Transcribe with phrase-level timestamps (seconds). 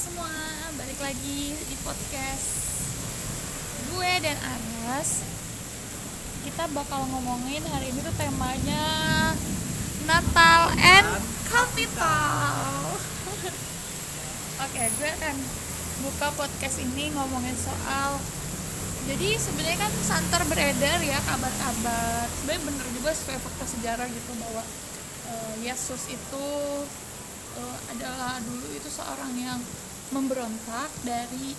[0.00, 0.32] semua,
[0.80, 2.48] balik lagi di podcast
[3.92, 5.20] gue dan Aras.
[6.40, 8.88] Kita bakal ngomongin hari ini tuh temanya
[10.08, 11.20] Natal and
[11.52, 12.96] Capital.
[14.64, 15.36] Oke, gue akan
[16.08, 18.16] buka podcast ini ngomongin soal
[19.04, 24.64] jadi sebenarnya kan santer beredar ya kabar-kabar sebenarnya bener juga sesuai fakta sejarah gitu bahwa
[25.28, 26.46] uh, Yesus itu
[27.60, 29.60] uh, adalah dulu itu seorang yang
[30.10, 31.54] memberontak dari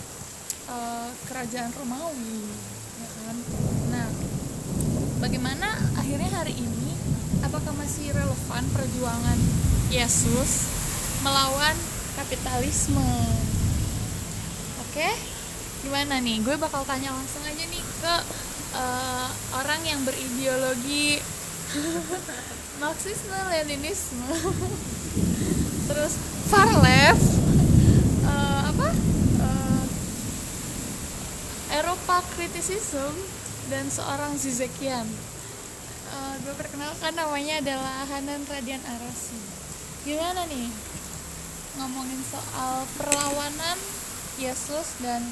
[0.68, 2.44] uh, kerajaan Romawi
[3.00, 3.36] ya kan?
[3.92, 4.08] Nah
[5.24, 6.92] bagaimana akhirnya hari ini
[7.44, 9.40] apakah masih relevan perjuangan
[9.90, 10.68] Yesus
[11.24, 11.76] melawan
[12.20, 13.12] kapitalisme?
[14.88, 15.10] Oke
[15.82, 16.44] gimana nih?
[16.46, 18.16] Gue bakal tanya langsung aja nih ke
[18.78, 21.18] uh, orang yang berideologi
[22.82, 24.30] Marxisme Leninisme.
[25.88, 26.14] Terus
[26.52, 27.28] far left
[28.26, 28.90] uh, apa
[29.40, 29.84] uh,
[31.82, 33.10] Eropa kritisism
[33.74, 35.10] dan seorang Zizekian
[36.14, 39.42] uh, gue perkenalkan namanya adalah Hanan Radian Arasi.
[40.06, 40.70] Gimana nih?
[41.82, 43.78] Ngomongin soal perlawanan
[44.38, 45.26] Yesus dan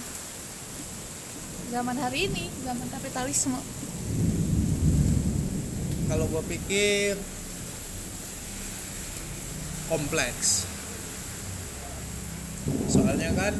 [1.69, 3.61] zaman hari ini zaman kapitalisme.
[6.09, 7.13] Kalau gue pikir
[9.85, 10.65] kompleks.
[12.89, 13.53] Soalnya kan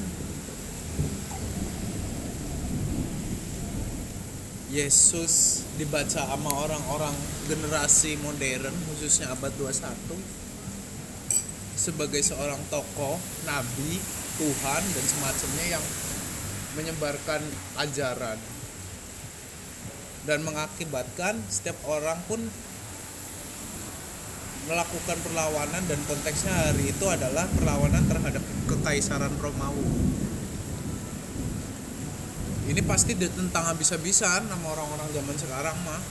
[4.70, 7.16] Yesus dibaca sama orang-orang
[7.50, 10.40] generasi modern khususnya abad 21
[11.80, 13.18] sebagai seorang tokoh,
[13.50, 13.98] nabi,
[14.38, 15.86] Tuhan dan semacamnya yang
[16.78, 17.42] menyebarkan
[17.82, 18.38] ajaran
[20.28, 22.38] dan mengakibatkan setiap orang pun
[24.70, 30.29] melakukan perlawanan dan konteksnya hari itu adalah perlawanan terhadap kekaisaran Romawi.
[32.70, 36.02] Ini pasti ditentang habis-habisan sama orang-orang zaman sekarang mah.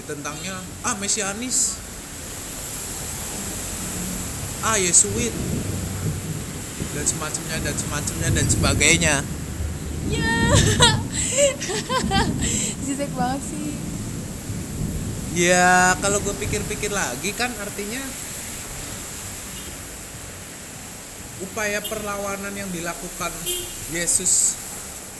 [0.00, 1.76] Ditentangnya ah mesianis.
[4.64, 5.36] Ah Yesuit
[6.94, 9.14] dan semacamnya dan semacamnya dan sebagainya
[10.14, 10.34] ya
[12.86, 13.74] zigzag banget sih
[15.34, 18.02] ya kalau gue pikir-pikir lagi kan artinya
[21.42, 23.34] upaya perlawanan yang dilakukan
[23.90, 24.54] Yesus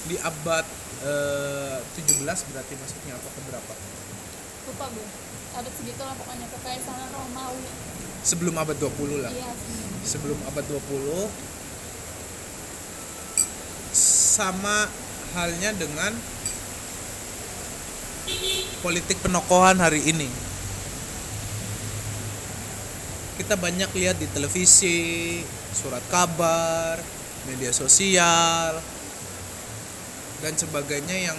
[0.04, 0.64] di abad
[1.04, 3.72] eh, 17 berarti maksudnya apa keberapa
[4.64, 5.06] lupa gue
[5.54, 7.68] abad segitu lah pokoknya kekaisaran Romawi.
[8.24, 9.30] Sebelum abad 20 lah.
[9.30, 9.52] Iya
[10.04, 11.32] sebelum abad 20
[13.96, 14.86] sama
[15.32, 16.12] halnya dengan
[18.84, 20.28] politik penokohan hari ini.
[23.34, 25.42] Kita banyak lihat di televisi,
[25.74, 27.02] surat kabar,
[27.50, 28.78] media sosial,
[30.44, 31.38] dan sebagainya yang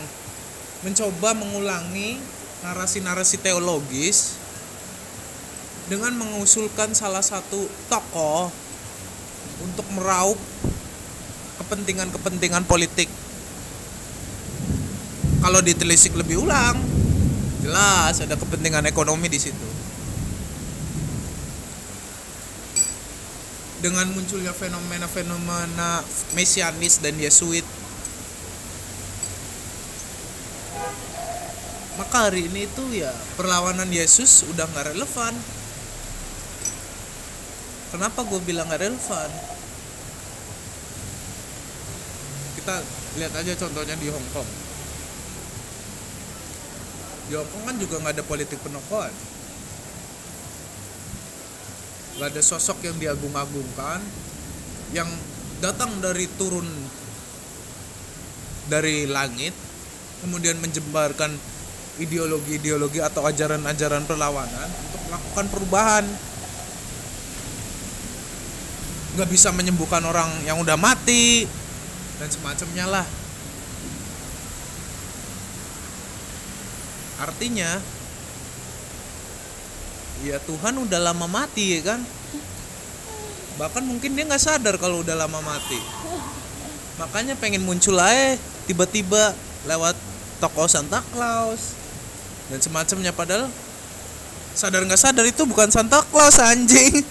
[0.81, 2.17] mencoba mengulangi
[2.65, 4.41] narasi-narasi teologis
[5.85, 8.49] dengan mengusulkan salah satu tokoh
[9.61, 10.41] untuk meraup
[11.61, 13.05] kepentingan-kepentingan politik.
[15.45, 16.81] Kalau ditelisik lebih ulang
[17.61, 19.69] jelas ada kepentingan ekonomi di situ.
[23.85, 26.01] Dengan munculnya fenomena-fenomena
[26.33, 27.84] mesianis dan yesuit
[31.95, 35.33] maka hari ini itu ya perlawanan Yesus udah nggak relevan.
[37.95, 39.29] Kenapa gue bilang nggak relevan?
[42.59, 42.75] Kita
[43.15, 44.49] lihat aja contohnya di Hong Kong.
[47.31, 49.13] Di Hong Kong kan juga nggak ada politik penokohan.
[52.19, 54.03] Nggak ada sosok yang diagung-agungkan
[54.91, 55.07] yang
[55.63, 56.67] datang dari turun
[58.67, 59.55] dari langit
[60.19, 61.31] kemudian menjembarkan
[61.99, 66.05] ideologi-ideologi atau ajaran-ajaran perlawanan untuk melakukan perubahan.
[69.15, 71.47] Nggak bisa menyembuhkan orang yang udah mati
[72.19, 73.07] dan semacamnya lah.
[77.15, 77.79] Artinya
[80.27, 82.03] ya Tuhan udah lama mati ya kan?
[83.55, 85.79] Bahkan mungkin dia nggak sadar kalau udah lama mati.
[86.99, 88.35] Makanya pengen muncul aja
[88.67, 89.31] tiba-tiba
[89.63, 89.95] lewat
[90.43, 91.84] toko Santa Claus
[92.49, 93.49] dan semacamnya padahal
[94.55, 96.93] sadar nggak sadar itu bukan Santa Claus anjing.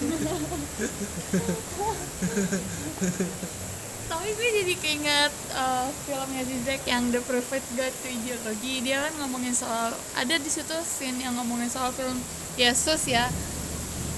[4.05, 8.81] Tapi gue jadi keinget uh, filmnya Zizek yang The Perfect Guide to Ideology.
[8.81, 12.17] Dia kan ngomongin soal ada di situ scene yang ngomongin soal film
[12.57, 13.29] Yesus ya.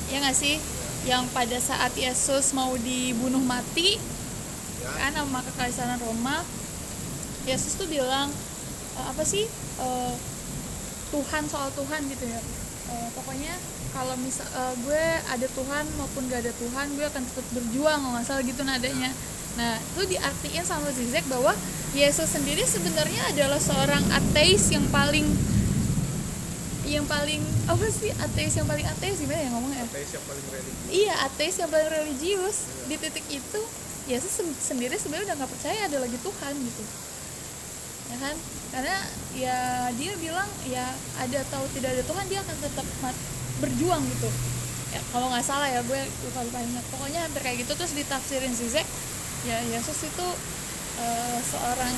[0.06, 0.62] Ya nggak sih?
[1.06, 3.98] Yang pada saat Yesus mau dibunuh mati
[4.76, 4.92] Ya.
[5.08, 6.44] kan sama kekaisaran Roma.
[7.42, 8.30] Yesus tuh bilang
[8.94, 9.48] eh, apa sih?
[9.80, 10.14] Eh,
[11.10, 12.40] Tuhan soal Tuhan gitu ya.
[12.86, 13.54] Eh, pokoknya
[13.90, 18.24] kalau misal eh, gue ada Tuhan maupun gak ada Tuhan gue akan tetap berjuang nggak
[18.26, 19.10] salah gitu nadanya.
[19.56, 21.56] Nah itu diartiin sama Zizek bahwa
[21.96, 25.24] Yesus sendiri sebenarnya adalah seorang ateis yang paling
[26.86, 28.14] yang paling apa sih?
[28.14, 29.82] Ateis yang paling ateis gimana ya ngomongnya?
[29.82, 30.86] Ateis yang paling religi.
[30.92, 32.56] iya ateis yang paling religius.
[32.86, 33.60] Di titik itu
[34.06, 36.84] Yesus sen- sendiri sebenarnya udah nggak percaya ada lagi Tuhan gitu
[38.12, 38.36] ya kan?
[38.72, 38.96] Karena
[39.36, 39.58] ya
[39.96, 40.84] dia bilang ya
[41.20, 42.86] ada atau tidak ada Tuhan dia akan tetap
[43.62, 44.28] berjuang gitu.
[44.92, 46.84] Ya kalau nggak salah ya gue lupa lupa ingat.
[46.92, 48.86] Pokoknya hampir kayak gitu terus ditafsirin Zizek
[49.46, 50.28] ya Yesus itu
[51.00, 51.96] eh, seorang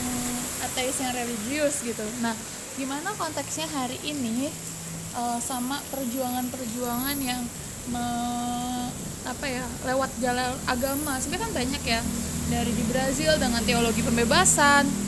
[0.70, 2.04] ateis yang religius gitu.
[2.22, 2.36] Nah
[2.78, 4.50] gimana konteksnya hari ini
[5.18, 7.42] eh, sama perjuangan-perjuangan yang
[7.90, 8.90] me-
[9.28, 11.20] apa ya lewat jalan agama?
[11.20, 12.00] Sebenarnya kan banyak ya
[12.48, 15.07] dari di Brazil dengan teologi pembebasan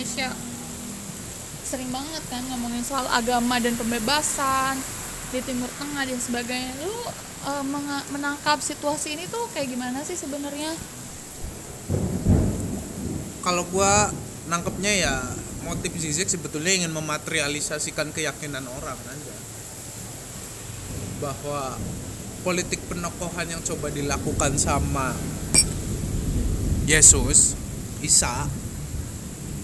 [0.00, 0.32] Indonesia.
[1.60, 4.80] Sering banget kan ngomongin soal agama dan pembebasan
[5.28, 6.72] di Timur Tengah dan sebagainya.
[6.80, 6.96] Lu
[7.68, 10.72] menga- menangkap situasi ini tuh kayak gimana sih sebenarnya?
[13.44, 14.08] Kalau gua
[14.48, 15.14] nangkepnya ya
[15.68, 19.36] motif Zizek sebetulnya ingin mematerialisasikan keyakinan orang aja.
[21.20, 21.76] Bahwa
[22.40, 25.12] politik penokohan yang coba dilakukan sama
[26.88, 27.52] Yesus,
[28.00, 28.48] Isa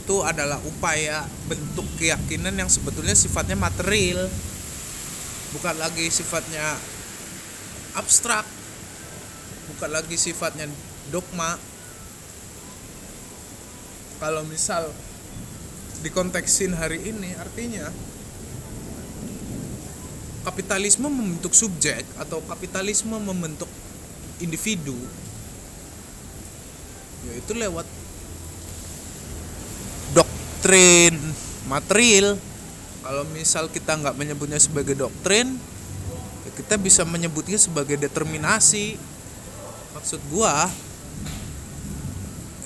[0.06, 4.30] itu adalah upaya bentuk keyakinan yang sebetulnya sifatnya material.
[5.50, 6.78] Bukan lagi sifatnya
[7.98, 8.46] abstrak.
[9.74, 10.70] Bukan lagi sifatnya
[11.10, 11.58] dogma.
[14.22, 14.94] Kalau misal
[16.06, 17.90] dikonteksin hari ini artinya
[20.46, 23.66] kapitalisme membentuk subjek atau kapitalisme membentuk
[24.38, 24.94] individu
[27.26, 27.95] yaitu lewat
[30.66, 31.14] doktrin
[31.70, 32.34] material.
[33.06, 35.54] Kalau misal kita nggak menyebutnya sebagai doktrin
[36.42, 38.98] ya kita bisa menyebutnya sebagai determinasi.
[39.94, 40.66] Maksud gua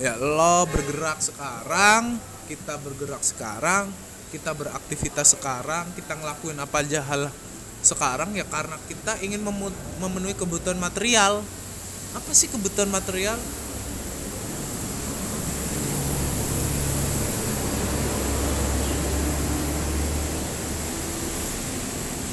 [0.01, 2.17] ya lo bergerak sekarang
[2.49, 3.93] kita bergerak sekarang
[4.33, 7.29] kita beraktivitas sekarang kita ngelakuin apa aja hal
[7.85, 9.45] sekarang ya karena kita ingin
[10.01, 11.45] memenuhi kebutuhan material.
[12.17, 13.37] Apa sih kebutuhan material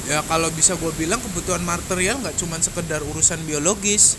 [0.08, 4.16] ya kalau bisa gue bilang kebutuhan material nggak cuma sekedar urusan biologis.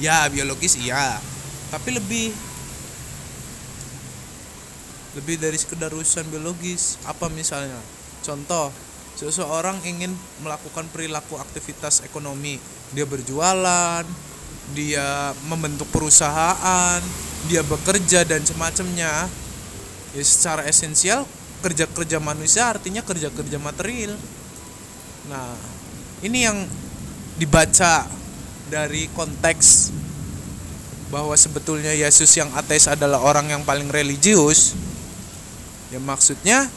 [0.00, 1.20] Ya biologis iya.
[1.68, 2.32] Tapi lebih
[5.12, 6.96] lebih dari sekedar urusan biologis.
[7.04, 7.76] Apa misalnya?
[8.24, 8.72] Contoh
[9.20, 12.56] seseorang ingin melakukan perilaku aktivitas ekonomi.
[12.96, 14.04] Dia berjualan
[14.72, 17.02] dia membentuk perusahaan
[17.52, 19.28] dia bekerja dan semacamnya.
[20.12, 21.28] Ya secara esensial
[21.60, 24.16] kerja-kerja manusia artinya kerja-kerja material
[25.30, 25.54] nah
[26.22, 26.58] ini yang
[27.38, 28.06] dibaca
[28.70, 29.92] dari konteks
[31.12, 34.72] bahwa sebetulnya Yesus yang ateis adalah orang yang paling religius.
[35.92, 36.72] Ya maksudnya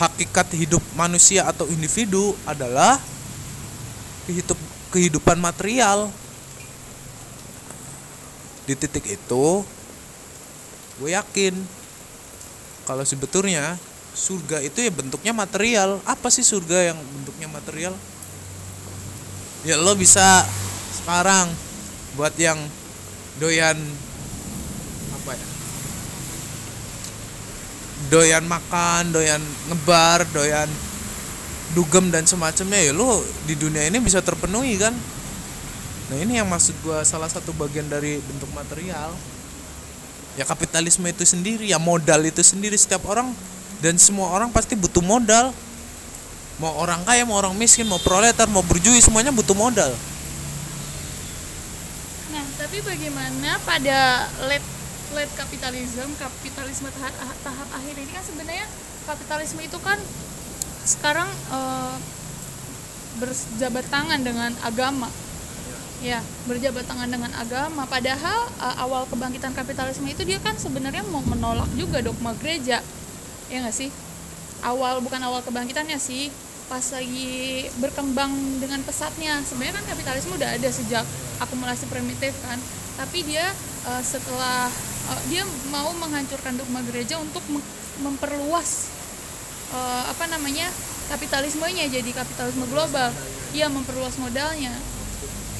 [0.00, 2.96] hakikat hidup manusia atau individu adalah
[4.24, 4.56] kehidup
[4.88, 6.08] kehidupan material.
[8.64, 9.60] Di titik itu
[10.96, 11.52] gue yakin
[12.88, 13.76] kalau sebetulnya
[14.14, 15.98] surga itu ya bentuknya material.
[16.06, 17.94] Apa sih surga yang bentuknya material?
[19.66, 20.46] Ya lo bisa
[21.02, 21.50] sekarang
[22.14, 22.56] buat yang
[23.42, 23.76] doyan
[25.18, 25.46] apa ya?
[28.14, 30.70] Doyan makan doyan ngebar doyan
[31.74, 33.18] dugem dan semacamnya ya lo
[33.50, 34.94] di dunia ini bisa terpenuhi kan?
[36.12, 39.10] Nah ini yang maksud gua salah satu bagian dari bentuk material.
[40.34, 42.78] Ya kapitalisme itu sendiri ya modal itu sendiri.
[42.78, 43.32] Setiap orang
[43.84, 45.52] dan semua orang pasti butuh modal
[46.56, 49.92] mau orang kaya mau orang miskin mau proletar mau berjui semuanya butuh modal
[52.34, 54.66] Nah, tapi bagaimana pada late
[55.14, 57.14] late kapitalisme, kapitalisme tahap,
[57.46, 58.66] tahap akhir ini kan sebenarnya
[59.06, 59.94] kapitalisme itu kan
[60.82, 61.96] sekarang eh,
[63.22, 65.06] berjabat tangan dengan agama.
[66.02, 67.86] Ya, berjabat tangan dengan agama.
[67.86, 72.82] Padahal eh, awal kebangkitan kapitalisme itu dia kan sebenarnya mau menolak juga dogma gereja.
[73.52, 73.90] Ya nggak sih?
[74.64, 76.32] Awal bukan awal kebangkitannya sih,
[76.72, 78.32] pas lagi berkembang
[78.62, 79.40] dengan pesatnya.
[79.44, 81.04] Sebenarnya kan kapitalisme udah ada sejak
[81.42, 82.56] akumulasi primitif kan.
[82.96, 83.44] Tapi dia
[83.90, 84.72] eh, setelah
[85.12, 88.88] eh, dia mau menghancurkan dogma gereja untuk mem- memperluas
[89.76, 90.70] eh, apa namanya
[91.12, 93.12] kapitalismenya jadi kapitalisme global.
[93.52, 94.72] Iya memperluas modalnya.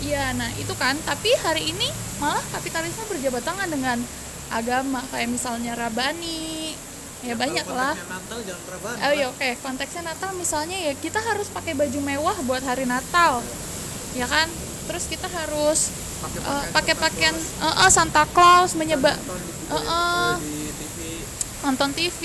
[0.00, 0.96] Iya nah itu kan.
[1.04, 1.88] Tapi hari ini
[2.24, 4.00] malah kapitalisme berjabat tangan dengan
[4.48, 5.04] agama.
[5.12, 6.53] Kayak misalnya rabani
[7.24, 8.62] ya banyak lah Natal jangan.
[9.04, 13.40] Oh iya oke, konteksnya Natal misalnya ya kita harus pakai baju mewah buat hari Natal.
[14.12, 14.46] Ya kan?
[14.84, 15.88] Terus kita harus
[16.72, 19.12] Pakai eh, pakaian eh, eh, Santa Claus menyebab
[20.40, 20.98] di TV.
[21.60, 22.20] nonton TV.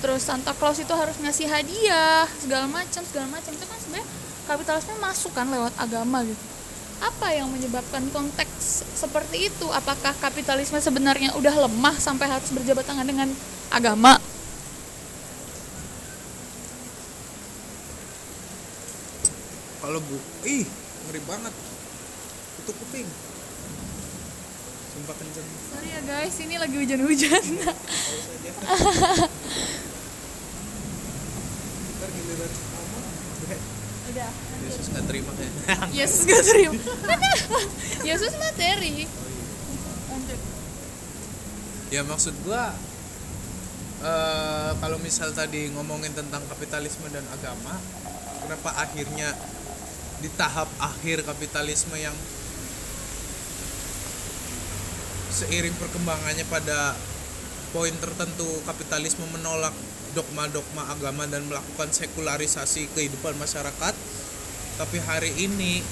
[0.00, 4.08] Terus Santa Claus itu harus ngasih hadiah segala macam segala macam itu kan sebenarnya
[4.46, 6.44] kapitalisme masuk kan lewat agama gitu.
[6.96, 9.66] Apa yang menyebabkan konteks seperti itu?
[9.68, 13.28] Apakah kapitalisme sebenarnya udah lemah sampai harus berjabat tangan dengan
[13.68, 14.16] agama?
[19.86, 20.66] Kalau bu, ih
[21.06, 21.54] ngeri banget.
[22.58, 23.06] Itu kuping.
[24.90, 25.46] Sumpah kenceng.
[25.46, 27.44] Sorry ya guys, ini lagi hujan-hujan.
[27.62, 28.50] Paus aja.
[31.86, 33.04] Ntar giliran ngomong,
[33.46, 33.60] udah.
[34.10, 34.30] Udah.
[34.66, 35.50] Yesus nggak terima ya.
[36.02, 36.82] Yesus gak terima.
[38.10, 39.06] Yesus materi.
[40.10, 40.40] Lanjut.
[41.94, 42.74] ya maksud gua
[44.02, 47.78] eh kalau misal tadi ngomongin tentang kapitalisme dan agama
[48.42, 49.30] kenapa akhirnya
[50.20, 52.14] di tahap akhir kapitalisme yang
[55.36, 56.96] seiring perkembangannya pada
[57.76, 59.76] poin tertentu kapitalisme menolak
[60.16, 63.94] dogma-dogma agama dan melakukan sekularisasi kehidupan masyarakat.
[64.80, 65.84] Tapi hari ini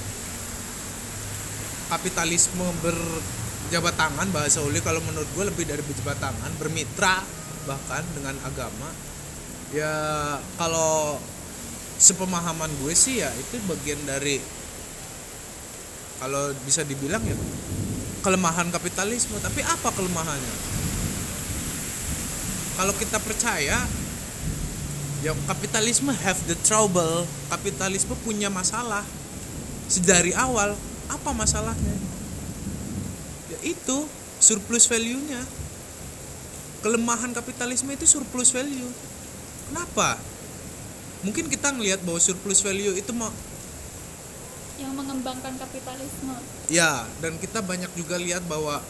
[1.92, 7.20] kapitalisme berjabat tangan bahasa uli kalau menurut gue lebih dari berjabat tangan bermitra
[7.68, 8.88] bahkan dengan agama.
[9.76, 9.92] Ya
[10.56, 11.20] kalau
[12.04, 14.36] sepemahaman gue sih ya itu bagian dari
[16.20, 17.36] kalau bisa dibilang ya
[18.24, 19.36] kelemahan kapitalisme.
[19.36, 20.56] Tapi apa kelemahannya?
[22.74, 23.78] Kalau kita percaya
[25.20, 27.28] ya kapitalisme have the trouble.
[27.52, 29.04] Kapitalisme punya masalah.
[29.84, 30.72] Sedari awal
[31.12, 31.96] apa masalahnya?
[33.52, 34.08] Ya itu
[34.40, 35.44] surplus value-nya.
[36.80, 38.88] Kelemahan kapitalisme itu surplus value.
[39.68, 40.16] Kenapa
[41.24, 43.32] mungkin kita ngelihat bahwa surplus value itu mau
[44.74, 46.34] Yang mengembangkan kapitalisme.
[46.68, 48.82] ya dan kita banyak juga lihat bahwa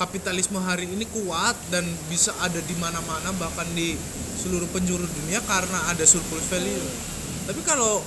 [0.00, 4.00] kapitalisme hari ini kuat dan bisa ada di mana-mana bahkan di
[4.40, 6.80] seluruh penjuru dunia karena ada surplus value.
[7.44, 8.00] Tapi kalau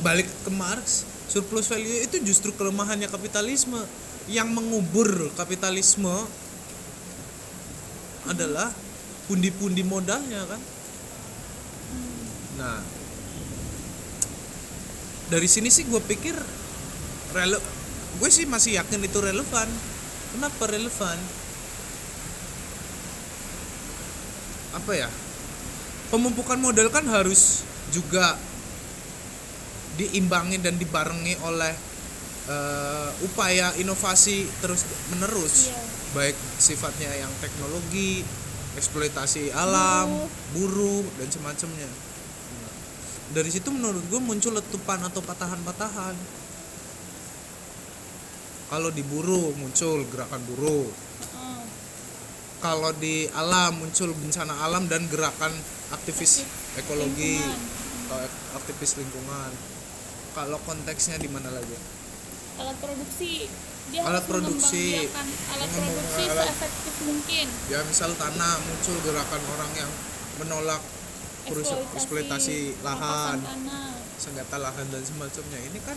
[0.00, 3.78] balik ke Marx surplus value itu justru kelemahannya kapitalisme.
[4.26, 6.10] Yang mengubur kapitalisme
[8.26, 8.74] adalah
[9.30, 10.58] pundi-pundi modalnya kan
[12.56, 12.80] nah
[15.26, 16.36] dari sini sih gue pikir
[17.34, 17.58] rele
[18.16, 19.68] gue sih masih yakin itu relevan.
[20.32, 21.18] Kenapa relevan?
[24.76, 25.08] Apa ya?
[26.12, 28.36] Pemumpukan modal kan harus juga
[29.96, 31.74] diimbangi dan dibarengi oleh
[32.48, 35.72] eh, upaya inovasi terus menerus.
[35.72, 35.94] Iya.
[36.14, 38.24] baik sifatnya yang teknologi
[38.78, 40.08] eksploitasi alam
[40.56, 41.90] buruh dan semacamnya
[43.26, 46.14] dari situ menurut gue muncul letupan atau patahan-patahan.
[48.66, 51.62] Kalau di buruh muncul gerakan buruh Heeh.
[52.58, 55.54] kalau di alam muncul bencana alam dan gerakan
[55.88, 56.42] aktivis
[56.74, 58.10] ekologi Lingkungan.
[58.10, 58.18] atau
[58.58, 59.50] aktivis lingkungan.
[60.34, 61.78] Kalau konteksnya di mana lagi?
[62.58, 63.46] Alat produksi.
[63.86, 64.86] Dia Alat harus produksi.
[65.54, 67.46] alat produksi alat- seefektif mungkin.
[67.70, 69.90] Ya misal tanah muncul gerakan orang yang
[70.36, 70.82] menolak
[71.46, 73.38] perus- eksploitasi lahan
[74.16, 75.60] senjata lahan dan semacamnya.
[75.60, 75.96] Ini kan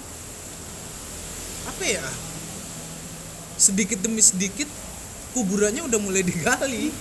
[1.70, 2.06] apa ya?
[3.60, 4.68] Sedikit demi sedikit
[5.36, 6.94] kuburannya udah mulai digali.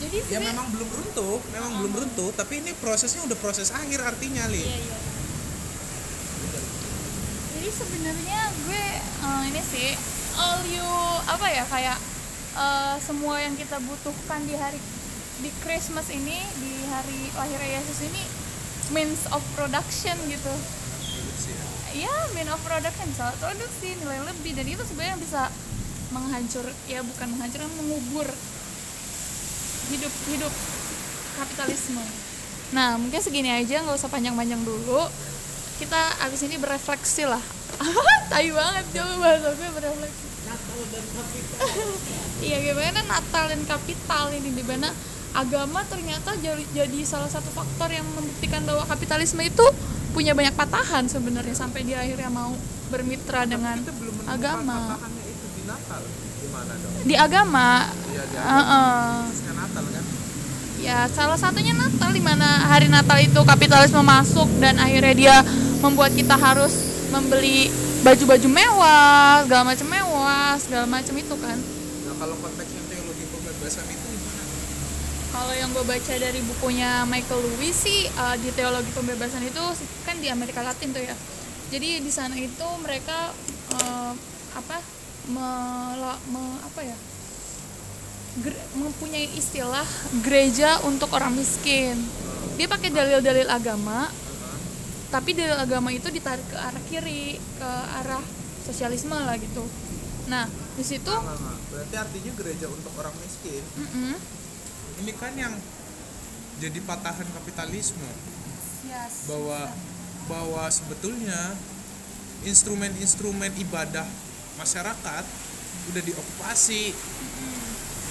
[0.00, 4.48] Jadi ya memang belum runtuh memang belum runtuh tapi ini prosesnya udah proses akhir artinya
[4.48, 4.64] li.
[4.64, 4.98] Iya, iya.
[7.60, 9.88] Jadi sebenarnya gue eh, ini sih
[10.40, 10.88] all you
[11.28, 11.98] apa ya kayak
[12.56, 14.80] eh, semua yang kita butuhkan di hari
[15.40, 18.22] di Christmas ini di hari lahir Yesus ini
[18.92, 20.52] means of production gitu.
[21.96, 25.48] Ya, mean of production salah produksi nilai lebih dan itu sebenarnya bisa
[26.12, 28.28] menghancur ya bukan menghancur mengubur
[29.90, 30.52] hidup hidup
[31.40, 32.04] kapitalisme.
[32.76, 35.08] Nah mungkin segini aja nggak usah panjang-panjang dulu.
[35.80, 37.40] Kita abis ini berefleksi lah.
[38.30, 40.26] Tai banget coba bahasa gue berefleksi.
[42.40, 44.88] Iya gimana Natal dan kapital ini di mana
[45.30, 49.66] agama ternyata jadi, jadi salah satu faktor yang membuktikan bahwa kapitalisme itu
[50.10, 52.50] punya banyak patahan sebenarnya sampai dia akhirnya mau
[52.90, 54.98] bermitra dengan kita belum agama.
[55.22, 56.02] itu di Natal.
[56.42, 56.92] Gimana dong?
[57.06, 57.68] Di agama,
[58.10, 60.04] Iya, di khususnya Natal kan?
[60.80, 65.36] Ya salah satunya Natal di mana hari Natal itu kapitalisme masuk dan akhirnya dia
[65.84, 66.72] membuat kita harus
[67.14, 67.70] membeli
[68.00, 71.58] baju-baju mewah segala macam mewah segala macam itu kan?
[71.60, 73.99] Nah kalau konteksnya teologi pembebasan itu
[75.30, 79.62] kalau yang gue baca dari bukunya Michael Lewis sih uh, di teologi pembebasan itu
[80.02, 81.14] kan di Amerika Latin tuh ya.
[81.70, 83.30] Jadi di sana itu mereka
[83.78, 84.12] uh,
[84.58, 84.82] apa
[85.30, 86.98] mela- me- apa ya
[88.42, 89.86] gere- mempunyai istilah
[90.26, 91.94] gereja untuk orang miskin.
[92.58, 94.10] Dia pakai dalil-dalil agama
[95.10, 97.70] tapi dalil agama itu ditarik ke arah kiri ke
[98.02, 98.22] arah
[98.66, 99.62] sosialisme lah gitu.
[100.30, 100.46] Nah
[100.78, 101.10] di situ
[101.70, 103.62] berarti artinya gereja untuk orang miskin.
[103.78, 104.14] Mm-mm,
[104.98, 105.54] ini kan yang
[106.60, 108.10] jadi patahan kapitalisme.
[108.84, 109.70] Yes, bahwa
[110.26, 111.54] bahwa sebetulnya
[112.44, 114.06] instrumen-instrumen ibadah
[114.56, 115.24] masyarakat
[115.90, 116.92] udah diokupasi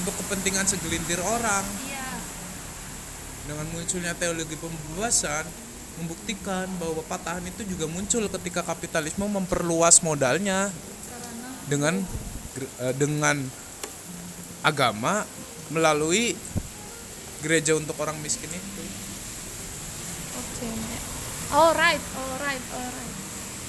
[0.02, 1.66] untuk kepentingan segelintir orang.
[1.86, 2.10] Iya.
[3.50, 5.46] Dengan munculnya teologi pembebasan
[6.00, 11.94] membuktikan bahwa patahan itu juga muncul ketika kapitalisme memperluas modalnya karena dengan
[12.80, 13.36] eh, dengan
[14.64, 15.28] agama
[15.70, 16.34] melalui
[17.40, 18.84] gereja untuk orang miskin itu.
[20.36, 20.70] Oke.
[21.50, 23.14] Alright, alright, alright.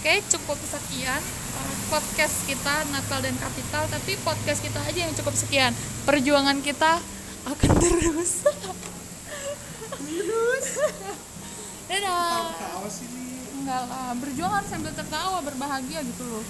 [0.00, 1.20] Oke, cukup sekian
[1.60, 5.76] uh, podcast kita Natal dan Kapital, tapi podcast kita aja yang cukup sekian.
[6.08, 6.98] Perjuangan kita
[7.46, 8.44] akan terus.
[11.90, 12.48] Dadah.
[12.80, 13.44] Awas ini.
[13.60, 16.44] Enggak lah, berjuang harus sambil tertawa, berbahagia gitu loh.